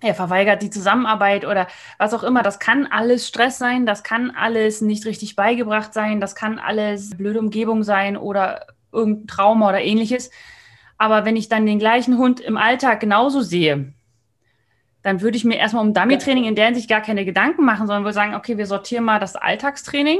[0.00, 2.42] er verweigert die Zusammenarbeit oder was auch immer.
[2.42, 7.16] Das kann alles Stress sein, das kann alles nicht richtig beigebracht sein, das kann alles
[7.16, 10.30] blöde Umgebung sein oder irgendein Trauma oder ähnliches.
[10.98, 13.92] Aber wenn ich dann den gleichen Hund im Alltag genauso sehe,
[15.02, 18.04] dann würde ich mir erstmal um Dummy-Training in der Hinsicht gar keine Gedanken machen, sondern
[18.04, 20.18] würde sagen, okay, wir sortieren mal das Alltagstraining.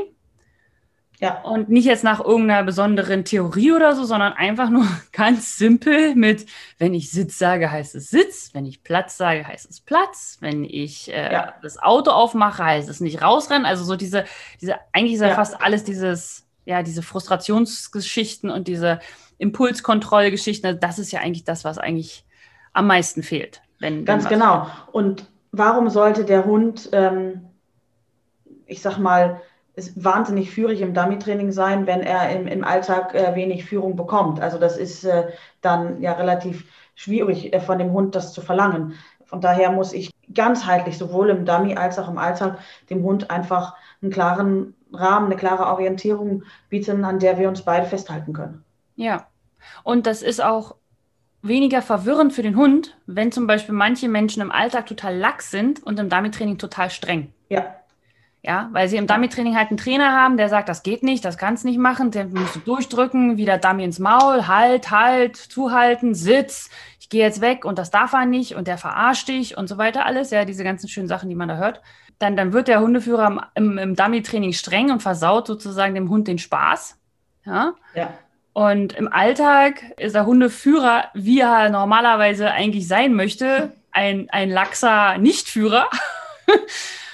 [1.21, 1.41] Ja.
[1.43, 6.47] Und nicht jetzt nach irgendeiner besonderen Theorie oder so, sondern einfach nur ganz simpel mit,
[6.79, 10.65] wenn ich Sitz sage, heißt es Sitz, wenn ich Platz sage, heißt es Platz, wenn
[10.65, 11.55] ich äh, ja.
[11.63, 13.67] das Auto aufmache, heißt es nicht rausrennen.
[13.67, 14.25] Also so diese,
[14.61, 19.01] diese, eigentlich ist ja, ja fast alles dieses, ja, diese Frustrationsgeschichten und diese
[19.39, 22.25] Impulskontrollgeschichten, also das ist ja eigentlich das, was eigentlich
[22.73, 23.63] am meisten fehlt.
[23.79, 24.67] Wenn, Ganz wenn genau.
[24.93, 27.47] Und warum sollte der Hund, ähm,
[28.67, 29.41] ich sag mal,
[29.77, 34.41] ist wahnsinnig führig im Dummy-Training sein, wenn er im, im Alltag äh, wenig Führung bekommt.
[34.41, 35.29] Also das ist äh,
[35.61, 38.95] dann ja relativ schwierig äh, von dem Hund das zu verlangen.
[39.27, 42.59] Von daher muss ich ganzheitlich sowohl im Dummy als auch im Alltag
[42.89, 47.87] dem Hund einfach einen klaren Rahmen, eine klare Orientierung bieten, an der wir uns beide
[47.87, 48.65] festhalten können.
[48.95, 49.27] Ja.
[49.83, 50.77] Und das ist auch
[51.43, 55.83] weniger verwirrend für den Hund, wenn zum Beispiel manche Menschen im Alltag total lax sind
[55.83, 57.33] und im Dummy-Training total streng.
[57.49, 57.76] Ja.
[58.47, 61.37] Ja, weil sie im Dummy-Training halt einen Trainer haben, der sagt, das geht nicht, das
[61.37, 66.15] kannst du nicht machen, den musst du durchdrücken, wieder Dummy ins Maul, halt, halt, zuhalten,
[66.15, 69.69] sitz, ich gehe jetzt weg und das darf er nicht und der verarscht dich und
[69.69, 71.83] so weiter alles, ja, diese ganzen schönen Sachen, die man da hört.
[72.21, 76.39] Dann, dann wird der Hundeführer im, im Dummy-Training streng und versaut sozusagen dem Hund den
[76.39, 77.01] Spaß.
[77.47, 77.75] Ja.
[77.97, 78.15] ja.
[78.53, 85.19] Und im Alltag ist der Hundeführer, wie er normalerweise eigentlich sein möchte, ein, ein laxer
[85.19, 85.91] Nichtführer.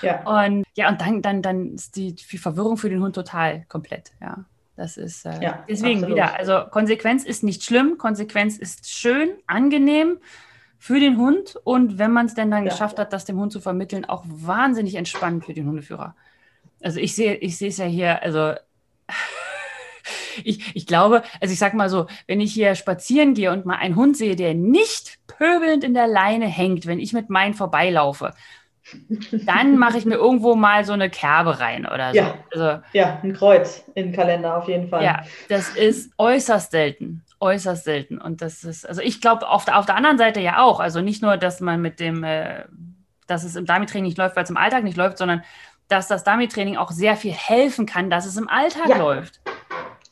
[0.03, 0.23] ja.
[0.45, 4.13] Und ja, und dann, dann, dann ist die, die Verwirrung für den Hund total komplett,
[4.21, 4.45] ja.
[4.77, 6.17] Das ist äh, ja, deswegen absolut.
[6.17, 6.39] wieder.
[6.39, 10.19] Also Konsequenz ist nicht schlimm, Konsequenz ist schön, angenehm
[10.79, 12.71] für den Hund und wenn man es denn dann ja.
[12.71, 16.17] geschafft hat, das dem Hund zu vermitteln, auch wahnsinnig entspannend für den Hundeführer.
[16.83, 18.55] Also ich sehe, ich sehe es ja hier, also
[20.43, 23.77] ich, ich glaube, also ich sag mal so, wenn ich hier spazieren gehe und mal
[23.77, 28.35] einen Hund sehe, der nicht pöbelnd in der Leine hängt, wenn ich mit meinen vorbeilaufe,
[29.47, 32.17] dann mache ich mir irgendwo mal so eine Kerbe rein oder so.
[32.17, 35.05] Ja, also, ja ein Kreuz in den Kalender auf jeden Fall.
[35.05, 37.23] Ja, das ist äußerst selten.
[37.41, 38.19] Äußerst selten.
[38.19, 40.81] Und das ist, also ich glaube, auf der, auf der anderen Seite ja auch.
[40.81, 42.65] Also nicht nur, dass man mit dem, äh,
[43.27, 45.43] dass es im Dummy-Training nicht läuft, weil es im Alltag nicht läuft, sondern
[45.89, 48.99] dass das Dummy-Training auch sehr viel helfen kann, dass es im Alltag ja.
[48.99, 49.41] läuft.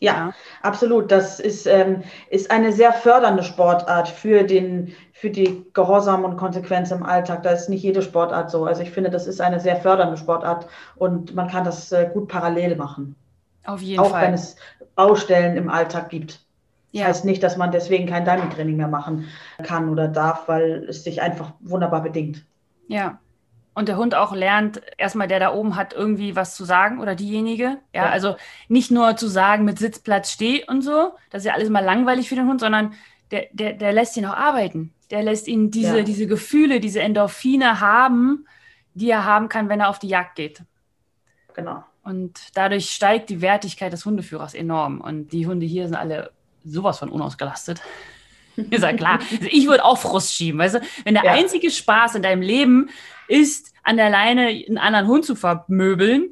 [0.01, 1.13] Ja, ja, absolut.
[1.13, 6.91] Das ist, ähm, ist eine sehr fördernde Sportart für, den, für die Gehorsam und Konsequenz
[6.91, 7.43] im Alltag.
[7.43, 8.65] Da ist nicht jede Sportart so.
[8.65, 12.29] Also ich finde, das ist eine sehr fördernde Sportart und man kann das äh, gut
[12.29, 13.15] parallel machen.
[13.67, 14.23] Auf jeden Auch Fall.
[14.23, 14.57] Auch wenn es
[14.95, 16.41] Baustellen im Alltag gibt.
[16.93, 17.07] Das ja.
[17.07, 19.29] heißt nicht, dass man deswegen kein Diamond-Training mehr machen
[19.63, 22.45] kann oder darf, weil es sich einfach wunderbar bedingt.
[22.89, 23.21] Ja,
[23.81, 27.14] und der Hund auch lernt, erstmal der da oben hat irgendwie was zu sagen oder
[27.14, 27.79] diejenige.
[27.95, 28.11] Ja, ja.
[28.11, 28.37] also
[28.69, 32.29] nicht nur zu sagen mit Sitzplatz steh und so, das ist ja alles mal langweilig
[32.29, 32.93] für den Hund, sondern
[33.31, 34.93] der, der, der lässt ihn auch arbeiten.
[35.11, 36.05] Der lässt ihn diese, ja.
[36.05, 38.47] diese Gefühle, diese Endorphine haben,
[38.93, 40.62] die er haben kann, wenn er auf die Jagd geht.
[41.55, 41.83] Genau.
[42.03, 45.01] Und dadurch steigt die Wertigkeit des Hundeführers enorm.
[45.01, 46.33] Und die Hunde hier sind alle
[46.64, 47.81] sowas von unausgelastet.
[48.71, 49.21] Ist ja klar.
[49.21, 50.59] Also ich würde auch Frust schieben.
[50.59, 51.33] Weißt du, wenn der ja.
[51.33, 52.91] einzige Spaß in deinem Leben
[53.29, 56.31] ist, an der Leine einen anderen Hund zu vermöbeln,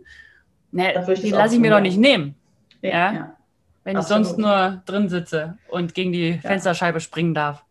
[0.73, 2.35] ne, den lasse ich mir doch nicht nehmen.
[2.83, 3.13] Ja.
[3.13, 3.37] ja.
[3.85, 4.23] Wenn Absolut.
[4.23, 7.65] ich sonst nur drin sitze und gegen die Fensterscheibe springen darf.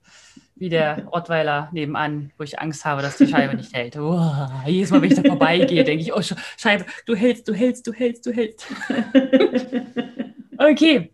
[0.56, 3.96] Wie der Rottweiler nebenan, wo ich Angst habe, dass die Scheibe nicht hält.
[3.98, 4.20] Oh,
[4.66, 6.22] jedes Mal, wenn ich da vorbeigehe, denke ich, oh,
[6.58, 8.66] Scheibe, du hältst, du hältst, du hältst, du hältst.
[10.58, 11.12] okay.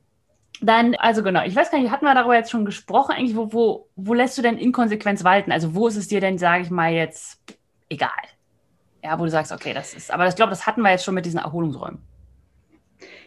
[0.64, 3.52] Dann, also genau, ich weiß gar nicht, hatten wir darüber jetzt schon gesprochen, eigentlich, wo,
[3.52, 5.52] wo, wo lässt du denn Inkonsequenz walten?
[5.52, 7.42] Also wo ist es dir denn, sage ich mal, jetzt
[7.90, 8.10] egal?
[9.04, 11.16] Ja, wo du sagst, okay, das ist, aber ich glaube, das hatten wir jetzt schon
[11.16, 12.00] mit diesen Erholungsräumen.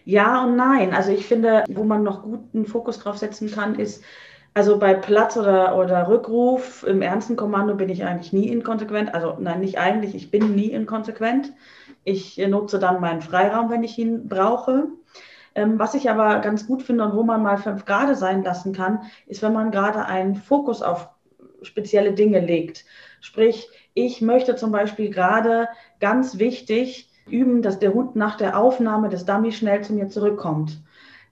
[0.07, 0.95] Ja und nein.
[0.95, 4.03] Also ich finde, wo man noch guten Fokus drauf setzen kann, ist,
[4.55, 9.13] also bei Platz oder, oder Rückruf im ernsten Kommando bin ich eigentlich nie inkonsequent.
[9.13, 11.53] Also nein, nicht eigentlich, ich bin nie inkonsequent.
[12.05, 14.87] Ich nutze dann meinen Freiraum, wenn ich ihn brauche.
[15.57, 18.75] Ähm, was ich aber ganz gut finde und wo man mal fünf Grade sein lassen
[18.75, 21.09] kann, ist, wenn man gerade einen Fokus auf
[21.63, 22.85] spezielle Dinge legt.
[23.23, 29.09] Sprich, ich möchte zum Beispiel gerade ganz wichtig üben, dass der Hund nach der Aufnahme
[29.09, 30.79] des Dummy schnell zu mir zurückkommt.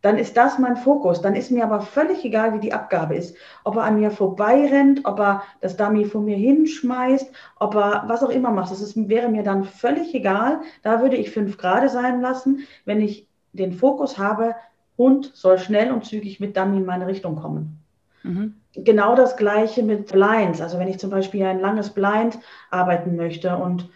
[0.00, 1.20] Dann ist das mein Fokus.
[1.20, 3.36] Dann ist mir aber völlig egal, wie die Abgabe ist.
[3.62, 8.22] Ob er an mir vorbeirennt, ob er das Dummy vor mir hinschmeißt, ob er was
[8.22, 8.70] auch immer macht.
[8.70, 10.62] Das ist, wäre mir dann völlig egal.
[10.82, 14.54] Da würde ich fünf Grade sein lassen, wenn ich den Fokus habe,
[14.98, 17.78] Hund soll schnell und zügig mit Dummy in meine Richtung kommen.
[18.22, 18.54] Mhm.
[18.74, 20.60] Genau das gleiche mit Blinds.
[20.60, 22.38] Also wenn ich zum Beispiel ein langes Blind
[22.70, 23.88] arbeiten möchte und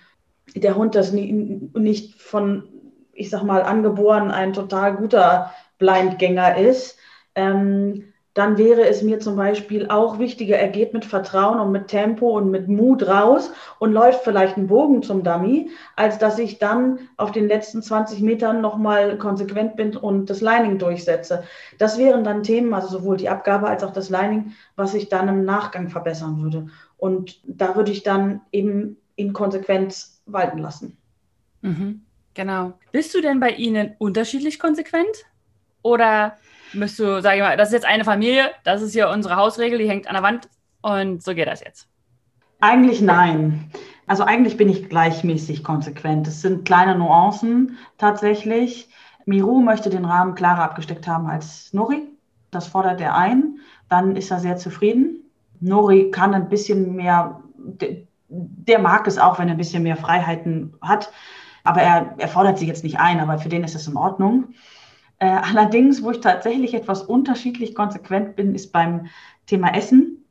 [0.55, 1.33] der Hund das nie,
[1.75, 2.65] nicht von,
[3.13, 6.97] ich sag mal, angeboren ein total guter Blindgänger ist,
[7.35, 8.08] ähm,
[8.39, 12.39] dann wäre es mir zum Beispiel auch wichtiger, er geht mit Vertrauen und mit Tempo
[12.39, 17.01] und mit Mut raus und läuft vielleicht einen Bogen zum Dummy, als dass ich dann
[17.17, 21.43] auf den letzten 20 Metern nochmal konsequent bin und das Lining durchsetze.
[21.79, 25.27] Das wären dann Themen, also sowohl die Abgabe als auch das Lining, was ich dann
[25.27, 26.69] im Nachgang verbessern würde.
[26.97, 30.97] Und da würde ich dann eben in Konsequenz walten lassen.
[31.63, 32.03] Mhm,
[32.35, 32.75] genau.
[32.93, 35.27] Bist du denn bei Ihnen unterschiedlich konsequent?
[35.83, 36.37] Oder
[36.73, 39.79] müsst du, sage ich mal, das ist jetzt eine Familie, das ist hier unsere Hausregel,
[39.79, 40.49] die hängt an der Wand
[40.83, 41.89] und so geht das jetzt?
[42.61, 43.71] Eigentlich nein.
[44.07, 46.27] Also eigentlich bin ich gleichmäßig konsequent.
[46.27, 48.89] Es sind kleine Nuancen tatsächlich.
[49.27, 52.09] Miru möchte den Rahmen klarer abgesteckt haben als Nori.
[52.51, 53.59] Das fordert er ein.
[53.89, 55.31] Dann ist er sehr zufrieden.
[55.61, 57.41] Nori kann ein bisschen mehr,
[58.29, 61.13] der mag es auch, wenn er ein bisschen mehr Freiheiten hat.
[61.65, 64.55] Aber er, er fordert sie jetzt nicht ein, aber für den ist es in Ordnung.
[65.21, 69.07] Äh, allerdings, wo ich tatsächlich etwas unterschiedlich konsequent bin, ist beim
[69.47, 70.25] Thema Essen.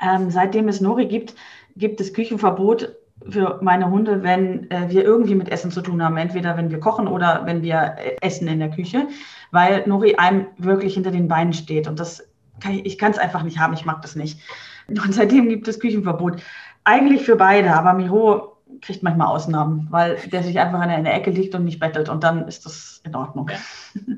[0.00, 1.34] Ähm, seitdem es Nori gibt,
[1.76, 2.94] gibt es Küchenverbot
[3.28, 6.16] für meine Hunde, wenn äh, wir irgendwie mit Essen zu tun haben.
[6.16, 9.08] Entweder wenn wir kochen oder wenn wir äh, essen in der Küche,
[9.50, 11.88] weil Nori einem wirklich hinter den Beinen steht.
[11.88, 12.28] Und das
[12.60, 14.40] kann ich, ich kann es einfach nicht haben, ich mag das nicht.
[14.88, 16.42] Und seitdem gibt es Küchenverbot.
[16.84, 18.53] Eigentlich für beide, aber Miro
[18.84, 22.22] kriegt manchmal Ausnahmen, weil der sich einfach in der Ecke liegt und nicht bettelt und
[22.22, 23.50] dann ist das in Ordnung.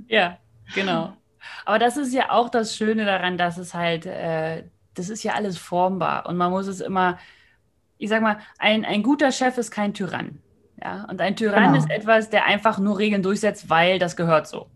[0.09, 0.39] Ja,
[0.75, 1.13] genau.
[1.65, 5.35] Aber das ist ja auch das Schöne daran, dass es halt, äh, das ist ja
[5.35, 7.19] alles formbar und man muss es immer,
[7.99, 10.41] ich sag mal, ein, ein guter Chef ist kein Tyrann.
[10.83, 11.79] Ja, und ein Tyrann genau.
[11.79, 14.69] ist etwas, der einfach nur Regeln durchsetzt, weil das gehört so.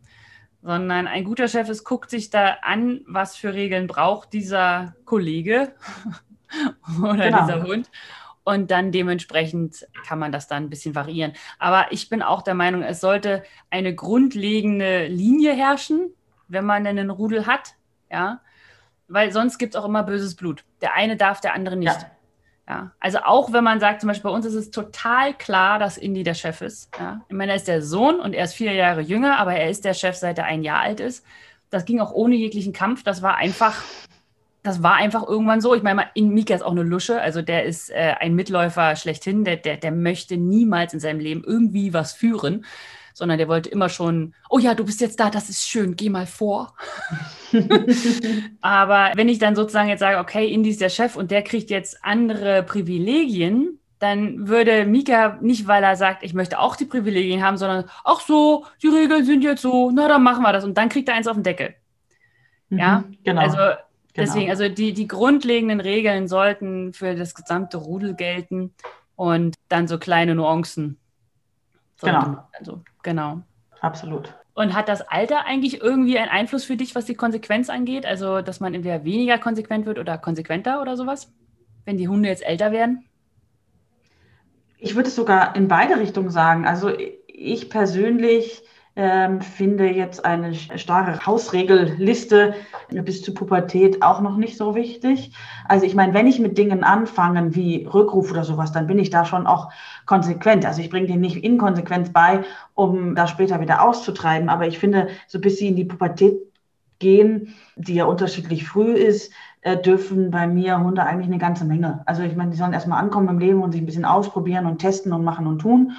[0.62, 5.74] Sondern ein guter Chef ist, guckt sich da an, was für Regeln braucht dieser Kollege
[7.02, 7.40] oder genau.
[7.42, 7.90] dieser Hund
[8.44, 11.32] und dann dementsprechend kann man das dann ein bisschen variieren.
[11.58, 16.12] Aber ich bin auch der Meinung, es sollte eine grundlegende Linie herrschen,
[16.48, 17.74] wenn man denn einen Rudel hat,
[18.10, 18.40] ja,
[19.08, 20.64] weil sonst gibt es auch immer böses Blut.
[20.80, 21.92] Der eine darf, der andere nicht.
[21.92, 22.10] Ja.
[22.68, 25.98] Ja, also auch wenn man sagt, zum Beispiel bei uns ist es total klar, dass
[25.98, 26.88] Indy der Chef ist.
[27.00, 27.20] Ja.
[27.28, 29.84] Ich meine, er ist der Sohn und er ist vier Jahre jünger, aber er ist
[29.84, 31.26] der Chef, seit er ein Jahr alt ist.
[31.70, 33.02] Das ging auch ohne jeglichen Kampf.
[33.02, 33.82] Das war einfach
[34.62, 35.74] das war einfach irgendwann so.
[35.74, 39.44] Ich meine, in Mika ist auch eine Lusche, also der ist äh, ein Mitläufer schlechthin,
[39.44, 42.64] der, der, der möchte niemals in seinem Leben irgendwie was führen,
[43.14, 46.10] sondern der wollte immer schon, oh ja, du bist jetzt da, das ist schön, geh
[46.10, 46.74] mal vor.
[48.60, 51.70] Aber wenn ich dann sozusagen jetzt sage, okay, Indy ist der Chef und der kriegt
[51.70, 57.42] jetzt andere Privilegien, dann würde Mika nicht, weil er sagt, ich möchte auch die Privilegien
[57.42, 60.64] haben, sondern, ach so, die Regeln sind jetzt so, na dann machen wir das.
[60.64, 61.74] Und dann kriegt er eins auf den Deckel.
[62.70, 63.42] Ja, mhm, genau.
[63.42, 63.58] Also
[64.14, 64.26] Genau.
[64.26, 68.74] Deswegen, also die, die grundlegenden Regeln sollten für das gesamte Rudel gelten
[69.14, 70.98] und dann so kleine Nuancen.
[72.00, 72.38] Genau.
[72.58, 73.42] Also, genau.
[73.80, 74.34] Absolut.
[74.54, 78.04] Und hat das Alter eigentlich irgendwie einen Einfluss für dich, was die Konsequenz angeht?
[78.04, 81.32] Also, dass man entweder weniger konsequent wird oder konsequenter oder sowas?
[81.84, 83.04] Wenn die Hunde jetzt älter werden?
[84.78, 86.66] Ich würde es sogar in beide Richtungen sagen.
[86.66, 86.90] Also,
[87.26, 88.62] ich persönlich
[89.02, 92.52] ähm, finde jetzt eine starre Hausregelliste
[92.90, 95.32] bis zur Pubertät auch noch nicht so wichtig.
[95.66, 99.08] Also ich meine, wenn ich mit Dingen anfange wie Rückruf oder sowas, dann bin ich
[99.08, 99.70] da schon auch
[100.04, 100.66] konsequent.
[100.66, 104.50] Also ich bringe denen nicht Inkonsequenz bei, um da später wieder auszutreiben.
[104.50, 106.34] Aber ich finde, so bis sie in die Pubertät
[106.98, 109.32] gehen, die ja unterschiedlich früh ist,
[109.62, 112.02] äh, dürfen bei mir Hunde eigentlich eine ganze Menge.
[112.04, 114.76] Also ich meine, die sollen erstmal ankommen im Leben und sich ein bisschen ausprobieren und
[114.76, 115.92] testen und machen und tun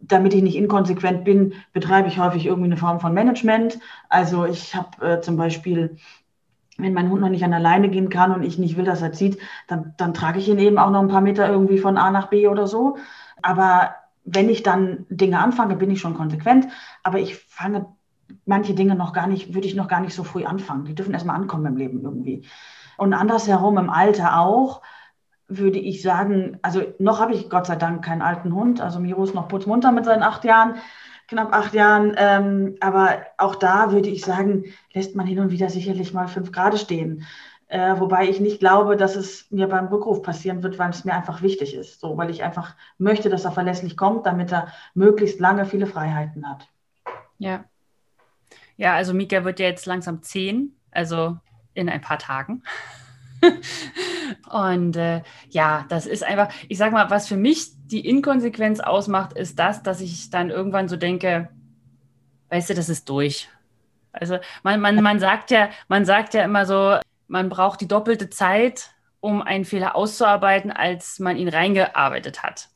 [0.00, 3.78] damit ich nicht inkonsequent bin, betreibe ich häufig irgendwie eine Form von Management.
[4.08, 5.96] Also ich habe äh, zum Beispiel,
[6.78, 9.02] wenn mein Hund noch nicht an der Leine gehen kann und ich nicht will, dass
[9.02, 11.96] er zieht, dann, dann trage ich ihn eben auch noch ein paar Meter irgendwie von
[11.96, 12.98] A nach B oder so.
[13.42, 16.68] Aber wenn ich dann Dinge anfange, bin ich schon konsequent.
[17.02, 17.86] Aber ich fange
[18.44, 20.84] manche Dinge noch gar nicht, würde ich noch gar nicht so früh anfangen.
[20.84, 22.44] Die dürfen erstmal ankommen im Leben irgendwie.
[22.96, 24.82] Und andersherum im Alter auch
[25.48, 28.80] würde ich sagen, also noch habe ich Gott sei Dank keinen alten Hund.
[28.80, 30.76] Also Miro ist noch putzmunter mit seinen acht Jahren,
[31.28, 32.14] knapp acht Jahren.
[32.16, 36.52] Ähm, aber auch da würde ich sagen, lässt man hin und wieder sicherlich mal fünf
[36.52, 37.24] Grad stehen.
[37.68, 41.14] Äh, wobei ich nicht glaube, dass es mir beim Rückruf passieren wird, weil es mir
[41.14, 42.00] einfach wichtig ist.
[42.00, 46.48] So, weil ich einfach möchte, dass er verlässlich kommt, damit er möglichst lange viele Freiheiten
[46.48, 46.68] hat.
[47.38, 47.64] Ja.
[48.76, 51.38] Ja, also Mika wird ja jetzt langsam zehn, also
[51.74, 52.62] in ein paar Tagen.
[54.50, 59.32] Und äh, ja, das ist einfach, ich sag mal, was für mich die Inkonsequenz ausmacht,
[59.34, 61.48] ist das, dass ich dann irgendwann so denke,
[62.50, 63.48] weißt du, das ist durch.
[64.12, 68.30] Also man, man, man sagt ja, man sagt ja immer so, man braucht die doppelte
[68.30, 72.68] Zeit, um einen Fehler auszuarbeiten, als man ihn reingearbeitet hat.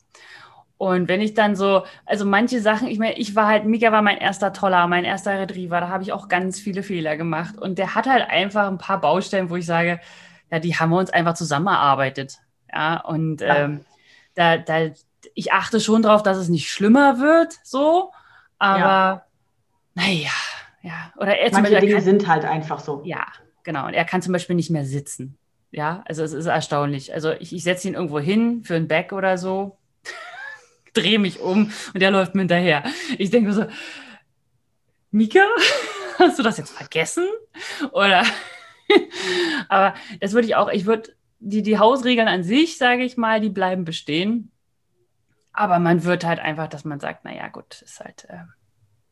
[0.77, 4.01] Und wenn ich dann so, also manche Sachen, ich meine, ich war halt, Mika war
[4.01, 7.55] mein erster Toller, mein erster Retriever, da habe ich auch ganz viele Fehler gemacht.
[7.55, 9.99] Und der hat halt einfach ein paar Baustellen, wo ich sage,
[10.51, 12.39] ja, die haben wir uns einfach zusammengearbeitet.
[12.71, 13.41] Ja, und.
[13.41, 13.85] Ähm,
[14.35, 14.91] da, da,
[15.33, 18.11] ich achte schon darauf, dass es nicht schlimmer wird, so,
[18.57, 19.25] aber ja.
[19.93, 20.31] naja,
[20.81, 21.13] ja.
[21.17, 23.01] Oder er Manche Beispiel, Dinge kann, sind halt einfach so.
[23.05, 23.25] Ja,
[23.63, 23.87] genau.
[23.87, 25.37] Und er kann zum Beispiel nicht mehr sitzen.
[25.71, 27.13] Ja, also es ist erstaunlich.
[27.13, 29.77] Also ich, ich setze ihn irgendwo hin für ein Back oder so,
[30.93, 32.83] drehe mich um und der läuft mir hinterher.
[33.17, 33.65] Ich denke so,
[35.11, 35.41] Mika,
[36.19, 37.27] hast du das jetzt vergessen?
[37.91, 38.23] Oder
[39.69, 43.41] Aber das würde ich auch, ich würde, die, die Hausregeln an sich, sage ich mal,
[43.41, 44.51] die bleiben bestehen.
[45.53, 48.43] Aber man wird halt einfach, dass man sagt, naja, gut, ist halt, äh,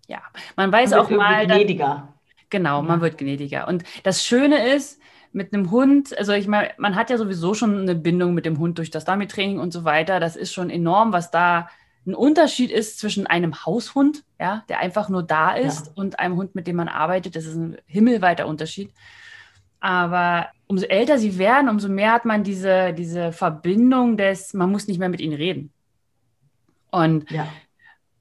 [0.08, 0.22] ja.
[0.56, 1.46] Man weiß man auch mal.
[1.46, 1.86] Gnädiger.
[1.86, 2.14] Dann,
[2.50, 2.88] genau, ja.
[2.88, 3.68] man wird gnädiger.
[3.68, 5.00] Und das Schöne ist,
[5.32, 8.58] mit einem Hund, also ich meine, man hat ja sowieso schon eine Bindung mit dem
[8.58, 10.20] Hund durch das Dummy-Training und so weiter.
[10.20, 11.70] Das ist schon enorm, was da
[12.08, 15.92] ein Unterschied ist zwischen einem Haushund, ja, der einfach nur da ist, ja.
[15.96, 17.36] und einem Hund, mit dem man arbeitet.
[17.36, 18.92] Das ist ein himmelweiter Unterschied.
[19.80, 24.88] Aber umso älter sie werden, umso mehr hat man diese, diese Verbindung des, man muss
[24.88, 25.72] nicht mehr mit ihnen reden.
[26.92, 27.48] Und ja.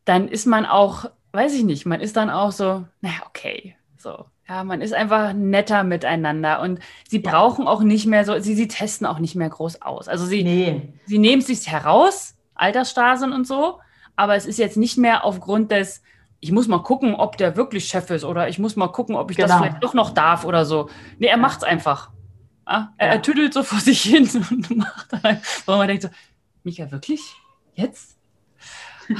[0.04, 4.24] dann ist man auch, weiß ich nicht, man ist dann auch so, naja, okay, so.
[4.48, 7.30] Ja, man ist einfach netter miteinander und sie ja.
[7.30, 10.08] brauchen auch nicht mehr so, sie, sie testen auch nicht mehr groß aus.
[10.08, 10.94] Also sie, nee.
[11.04, 13.78] sie nehmen es sich heraus, Altersstarrsinn und so,
[14.16, 16.02] aber es ist jetzt nicht mehr aufgrund des,
[16.40, 19.30] ich muss mal gucken, ob der wirklich Chef ist oder ich muss mal gucken, ob
[19.30, 19.48] ich genau.
[19.48, 20.88] das vielleicht doch noch darf oder so.
[21.18, 21.36] Nee, er ja.
[21.36, 22.10] macht's einfach.
[22.66, 22.92] Ja?
[22.96, 26.10] Er, er, tüdelt so vor sich hin und macht dann, wo man denkt so,
[26.62, 27.20] Mika, wirklich?
[27.74, 28.16] Jetzt?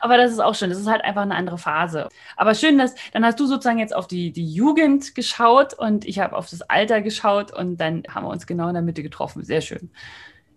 [0.00, 0.68] Aber das ist auch schön.
[0.68, 2.08] Das ist halt einfach eine andere Phase.
[2.36, 6.18] Aber schön, dass dann hast du sozusagen jetzt auf die, die Jugend geschaut und ich
[6.18, 9.42] habe auf das Alter geschaut und dann haben wir uns genau in der Mitte getroffen.
[9.42, 9.90] Sehr schön.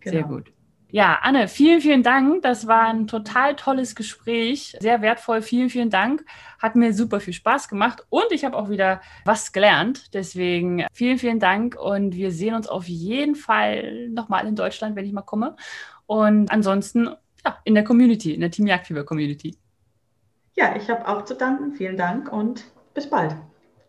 [0.02, 0.14] Genau.
[0.14, 0.52] Sehr gut.
[0.94, 2.44] Ja, Anne, vielen, vielen Dank.
[2.44, 4.78] Das war ein total tolles Gespräch.
[4.80, 5.42] Sehr wertvoll.
[5.42, 6.24] Vielen, vielen Dank.
[6.60, 10.14] Hat mir super viel Spaß gemacht und ich habe auch wieder was gelernt.
[10.14, 15.06] Deswegen vielen, vielen Dank und wir sehen uns auf jeden Fall nochmal in Deutschland, wenn
[15.06, 15.56] ich mal komme.
[16.06, 17.10] Und ansonsten
[17.44, 19.58] ja, in der Community, in der Team Jagdfieber Community.
[20.54, 21.74] Ja, ich habe auch zu danken.
[21.74, 23.36] Vielen Dank und bis bald.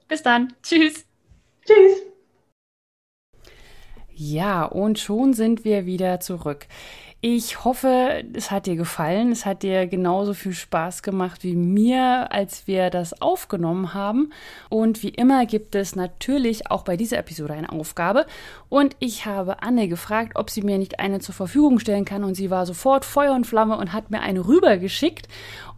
[0.09, 0.55] Bis dann.
[0.63, 1.05] Tschüss.
[1.67, 2.14] Tschüss.
[4.17, 6.69] Ja, und schon sind wir wieder zurück.
[7.21, 9.33] Ich hoffe, es hat dir gefallen.
[9.33, 14.31] Es hat dir genauso viel Spaß gemacht wie mir, als wir das aufgenommen haben.
[14.69, 18.27] Und wie immer gibt es natürlich auch bei dieser Episode eine Aufgabe.
[18.69, 22.25] Und ich habe Anne gefragt, ob sie mir nicht eine zur Verfügung stellen kann.
[22.25, 25.27] Und sie war sofort Feuer und Flamme und hat mir eine rübergeschickt.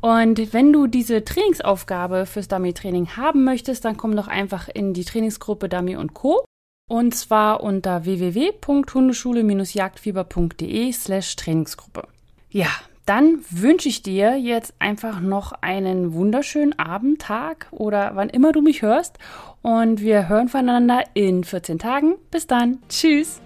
[0.01, 5.05] Und wenn du diese Trainingsaufgabe fürs Dummy-Training haben möchtest, dann komm doch einfach in die
[5.05, 6.45] Trainingsgruppe Dummy und Co.
[6.89, 12.09] Und zwar unter www.hundeschule-jagdfieber.de slash Trainingsgruppe.
[12.51, 12.69] Ja,
[13.07, 18.63] dann wünsche ich dir jetzt einfach noch einen wunderschönen Abend, Tag oder wann immer du
[18.63, 19.19] mich hörst.
[19.63, 22.17] Und wir hören voneinander in 14 Tagen.
[22.31, 22.79] Bis dann.
[22.89, 23.41] Tschüss.